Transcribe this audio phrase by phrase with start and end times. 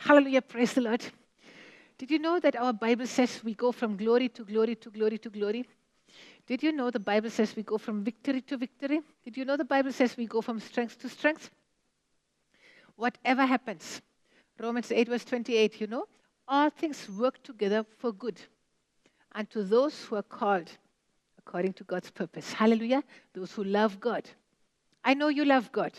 [0.00, 1.04] Hallelujah, praise the Lord.
[1.98, 5.18] Did you know that our Bible says we go from glory to glory to glory
[5.18, 5.68] to glory?
[6.46, 9.02] Did you know the Bible says we go from victory to victory?
[9.22, 11.50] Did you know the Bible says we go from strength to strength?
[12.96, 14.00] Whatever happens,
[14.58, 16.06] Romans 8, verse 28, you know,
[16.48, 18.40] all things work together for good.
[19.34, 20.70] And to those who are called
[21.36, 22.54] according to God's purpose.
[22.54, 23.04] Hallelujah.
[23.34, 24.24] Those who love God.
[25.04, 25.92] I know you love God.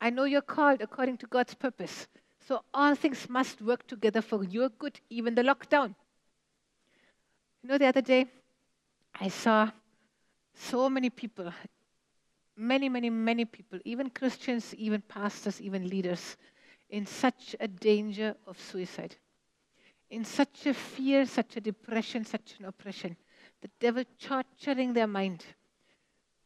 [0.00, 2.06] I know you're called according to God's purpose.
[2.48, 5.94] So all things must work together for your good, even the lockdown.
[7.62, 8.24] You know, the other day,
[9.20, 9.70] I saw
[10.54, 11.52] so many people,
[12.56, 16.38] many, many, many people, even Christians, even pastors, even leaders,
[16.88, 19.14] in such a danger of suicide,
[20.08, 23.14] in such a fear, such a depression, such an oppression.
[23.60, 25.44] The devil torturing their mind,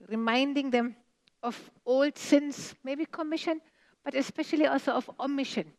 [0.09, 0.96] reminding them
[1.45, 3.60] of old sins, maybe commission,
[4.02, 5.73] but especially also of omission.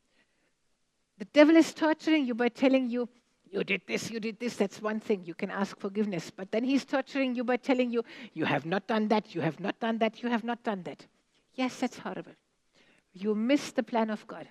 [1.17, 3.07] The devil is torturing you by telling you,
[3.51, 5.23] you did this, you did this, that's one thing.
[5.25, 6.31] You can ask forgiveness.
[6.31, 9.59] But then he's torturing you by telling you, you have not done that, you have
[9.59, 11.05] not done that, you have not done that.
[11.53, 12.33] Yes, that's horrible.
[13.13, 14.47] You missed the plan of God.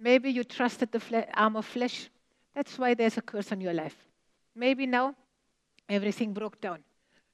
[0.00, 2.10] Maybe you trusted the fle- arm of flesh.
[2.56, 3.96] That's why there's a curse on your life.
[4.56, 5.14] Maybe now
[5.88, 6.80] everything broke down.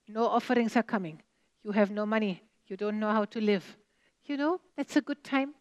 [0.07, 1.23] No offerings are coming.
[1.63, 2.43] You have no money.
[2.67, 3.65] You don't know how to live.
[4.27, 5.55] You know, that's a good time.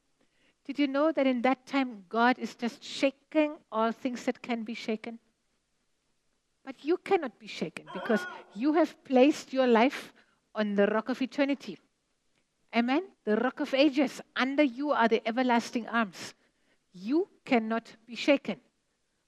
[0.70, 4.62] Did you know that in that time God is just shaking all things that can
[4.62, 5.18] be shaken?
[6.64, 10.14] But you cannot be shaken because you have placed your life
[10.54, 11.80] on the rock of eternity.
[12.76, 13.02] Amen?
[13.26, 14.22] The rock of ages.
[14.36, 16.36] Under you are the everlasting arms.
[16.94, 18.58] You cannot be shaken.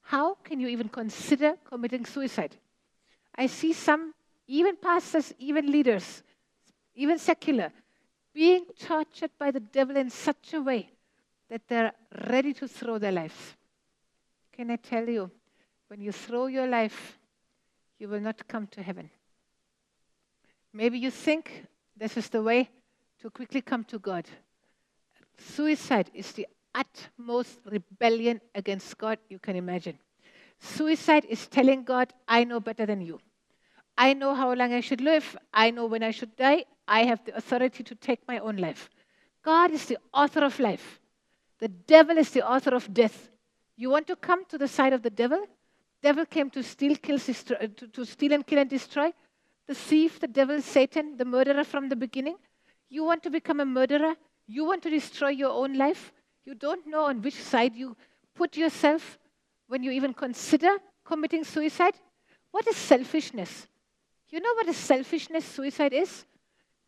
[0.02, 2.54] How can you even consider committing suicide?
[3.34, 4.14] I see some,
[4.46, 6.22] even pastors, even leaders,
[6.94, 7.72] even secular,
[8.32, 10.91] being tortured by the devil in such a way
[11.52, 11.92] that they're
[12.30, 13.34] ready to throw their lives.
[14.56, 15.30] Can I tell you,
[15.88, 17.18] when you throw your life,
[17.98, 19.10] you will not come to heaven.
[20.72, 22.70] Maybe you think this is the way
[23.20, 24.24] to quickly come to God.
[25.36, 29.98] Suicide is the utmost rebellion against God you can imagine.
[30.58, 33.20] Suicide is telling God, I know better than you.
[33.98, 35.36] I know how long I should live.
[35.52, 36.64] I know when I should die.
[36.88, 38.88] I have the authority to take my own life.
[39.42, 40.98] God is the author of life.
[41.62, 43.30] The devil is the author of death.
[43.76, 45.46] You want to come to the side of the devil?
[46.02, 49.12] Devil came to steal, kill, uh, to, to steal and kill and destroy.
[49.68, 52.34] The thief, the devil, Satan, the murderer from the beginning.
[52.88, 54.16] You want to become a murderer?
[54.48, 56.12] You want to destroy your own life?
[56.44, 57.96] You don't know on which side you
[58.34, 59.16] put yourself
[59.68, 61.94] when you even consider committing suicide?
[62.50, 63.68] What is selfishness?
[64.30, 66.24] You know what a selfishness suicide is?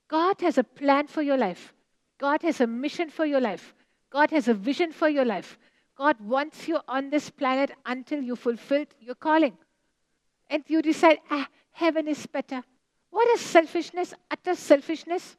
[0.08, 1.72] God has a plan for your life.
[2.18, 3.72] God has a mission for your life.
[4.14, 5.58] God has a vision for your life.
[5.96, 9.56] God wants you on this planet until you fulfilled your calling.
[10.48, 12.62] And you decide, ah, heaven is better.
[13.10, 14.14] What is selfishness?
[14.30, 15.36] Utter selfishness.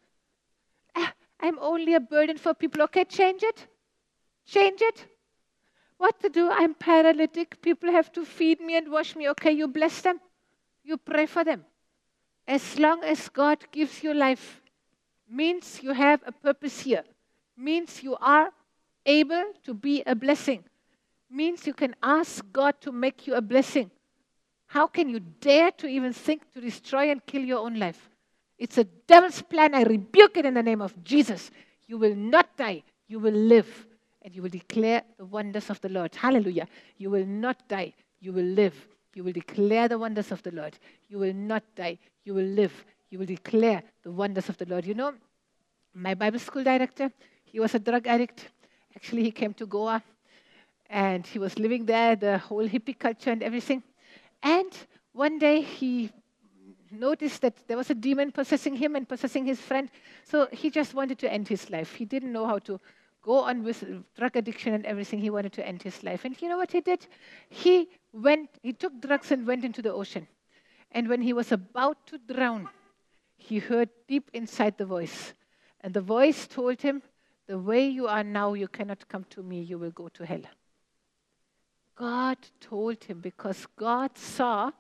[0.93, 2.81] Ah, I'm only a burden for people.
[2.81, 3.65] Okay, change it.
[4.45, 5.05] Change it.
[5.97, 6.49] What to do?
[6.49, 7.61] I'm paralytic.
[7.61, 9.29] People have to feed me and wash me.
[9.29, 10.19] Okay, you bless them.
[10.83, 11.63] You pray for them.
[12.45, 14.61] As long as God gives you life,
[15.29, 17.05] means you have a purpose here,
[17.55, 18.51] means you are
[19.05, 20.63] able to be a blessing,
[21.29, 23.91] means you can ask God to make you a blessing.
[24.67, 28.09] How can you dare to even think to destroy and kill your own life?
[28.57, 29.75] It's a devil's plan.
[29.75, 31.51] I rebuke it in the name of Jesus.
[31.87, 33.85] You will not die, you will live,
[34.21, 36.15] and you will declare the wonders of the Lord.
[36.15, 36.67] Hallelujah.
[36.97, 38.75] You will not die, you will live.
[39.13, 40.77] You will declare the wonders of the Lord.
[41.07, 42.73] You will not die, you will live.
[43.09, 44.85] You will declare the wonders of the Lord.
[44.85, 45.13] You know,
[45.93, 47.11] my Bible school director,
[47.45, 48.49] he was a drug addict.
[48.95, 50.03] Actually, he came to Goa
[50.89, 53.83] and he was living there, the whole hippie culture and everything.
[54.41, 54.71] And
[55.13, 56.11] one day he
[56.91, 59.89] noticed that there was a demon possessing him and possessing his friend.
[60.23, 61.95] So he just wanted to end his life.
[61.95, 62.79] He didn't know how to
[63.21, 63.83] go on with
[64.15, 65.19] drug addiction and everything.
[65.19, 66.25] He wanted to end his life.
[66.25, 67.07] And you know what he did?
[67.49, 70.27] He went, he took drugs and went into the ocean.
[70.91, 72.69] And when he was about to drown,
[73.37, 75.33] he heard deep inside the voice.
[75.81, 77.01] And the voice told him,
[77.47, 80.41] The way you are now, you cannot come to me, you will go to hell.
[81.95, 84.71] God told him because God saw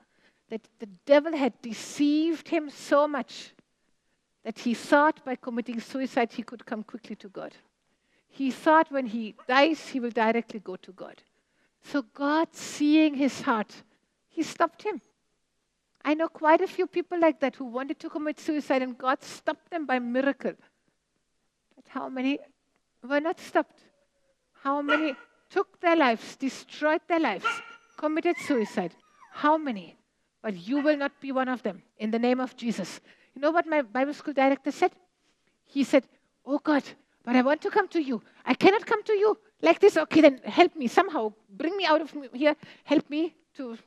[0.49, 3.53] that the devil had deceived him so much
[4.43, 7.53] that he thought by committing suicide he could come quickly to God.
[8.27, 11.21] He thought when he dies, he will directly go to God.
[11.83, 13.73] So, God, seeing his heart,
[14.27, 15.01] he stopped him.
[16.03, 19.23] I know quite a few people like that who wanted to commit suicide and God
[19.23, 20.53] stopped them by miracle.
[21.75, 22.39] But how many
[23.05, 23.79] were not stopped?
[24.63, 25.15] How many
[25.49, 27.45] took their lives, destroyed their lives,
[27.97, 28.93] committed suicide.
[29.31, 29.95] How many?
[30.41, 32.99] But you will not be one of them in the name of Jesus.
[33.33, 34.91] You know what my Bible school director said?
[35.65, 36.03] He said,
[36.45, 36.83] Oh God,
[37.23, 38.21] but I want to come to you.
[38.45, 39.97] I cannot come to you like this.
[39.97, 41.33] Okay, then help me somehow.
[41.49, 42.55] Bring me out of here.
[42.83, 43.77] Help me to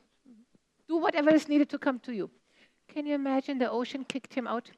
[0.87, 2.29] do whatever is needed to come to you.
[2.93, 4.69] Can you imagine the ocean kicked him out?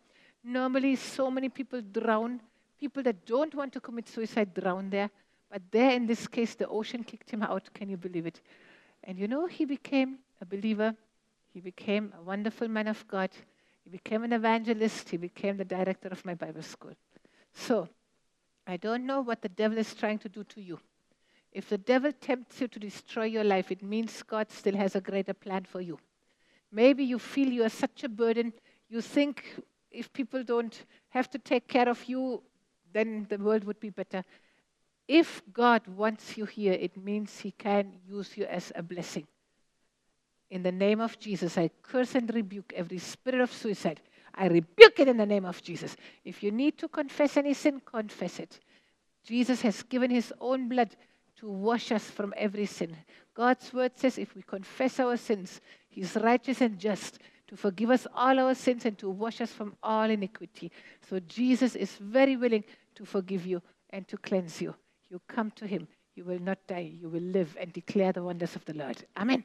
[0.44, 2.41] Normally, so many people drown.
[2.81, 5.10] People that don't want to commit suicide drown there.
[5.51, 7.69] But there, in this case, the ocean kicked him out.
[7.74, 8.42] Can you believe it?
[9.04, 10.95] And you know, he became a believer.
[11.54, 13.30] He became a wonderful man of God.
[13.83, 15.10] He became an evangelist.
[15.10, 16.94] He became the director of my Bible school.
[17.54, 17.88] So,
[18.66, 20.80] I don't know what the devil is trying to do to you.
[21.51, 25.01] If the devil tempts you to destroy your life, it means God still has a
[25.01, 26.00] greater plan for you.
[26.72, 28.54] Maybe you feel you are such a burden.
[28.89, 29.62] You think
[29.92, 32.42] if people don't have to take care of you,
[32.93, 34.23] then the world would be better.
[35.07, 39.27] If God wants you here, it means He can use you as a blessing.
[40.49, 44.01] In the name of Jesus, I curse and rebuke every spirit of suicide.
[44.33, 45.95] I rebuke it in the name of Jesus.
[46.23, 48.59] If you need to confess any sin, confess it.
[49.23, 50.95] Jesus has given His own blood
[51.37, 52.95] to wash us from every sin.
[53.33, 58.07] God's word says if we confess our sins, He's righteous and just to forgive us
[58.15, 60.71] all our sins and to wash us from all iniquity.
[61.09, 62.63] So Jesus is very willing
[63.01, 64.75] to forgive you and to cleanse you.
[65.09, 68.56] You come to him, you will not die, you will live and declare the wonders
[68.56, 69.03] of the Lord.
[69.18, 69.44] Amen.